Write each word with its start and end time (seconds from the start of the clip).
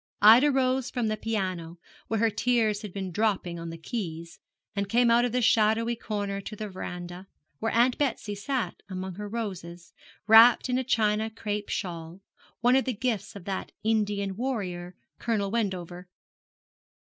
Ida 0.23 0.49
rose 0.51 0.89
from 0.89 1.09
the 1.09 1.15
piano, 1.15 1.77
where 2.07 2.21
her 2.21 2.31
tears 2.31 2.81
had 2.81 2.91
been 2.91 3.11
dropping 3.11 3.59
on 3.59 3.69
the 3.69 3.77
keys, 3.77 4.39
and 4.75 4.89
came 4.89 5.11
out 5.11 5.25
of 5.25 5.31
the 5.31 5.43
shadowy 5.43 5.95
corner 5.95 6.41
to 6.41 6.55
the 6.55 6.67
verandah, 6.67 7.27
where 7.59 7.71
Aunt 7.71 7.99
Betsy 7.99 8.33
sat 8.33 8.81
among 8.89 9.13
her 9.13 9.29
roses, 9.29 9.93
wrapped 10.25 10.69
in 10.69 10.79
a 10.79 10.83
China 10.83 11.29
crape 11.29 11.69
shawl, 11.69 12.19
one 12.61 12.75
of 12.75 12.85
the 12.85 12.93
gifts 12.97 13.35
of 13.35 13.45
that 13.45 13.73
Indian 13.83 14.35
warrior, 14.35 14.95
Colonel 15.19 15.51
Wendover. 15.51 16.09